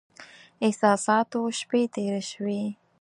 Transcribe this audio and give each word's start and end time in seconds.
احساساتو 0.65 1.39
شپې 1.59 1.81
تېرې 1.95 2.23
شوې. 2.31 2.61